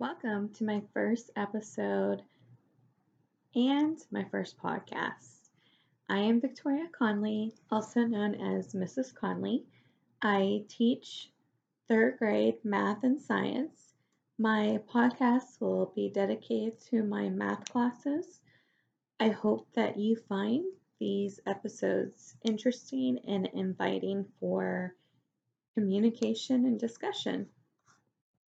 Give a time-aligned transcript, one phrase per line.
[0.00, 2.22] Welcome to my first episode
[3.56, 5.50] and my first podcast.
[6.08, 9.12] I am Victoria Conley, also known as Mrs.
[9.12, 9.64] Conley.
[10.22, 11.32] I teach
[11.88, 13.92] third grade math and science.
[14.38, 18.38] My podcast will be dedicated to my math classes.
[19.18, 20.64] I hope that you find
[21.00, 24.94] these episodes interesting and inviting for
[25.74, 27.48] communication and discussion.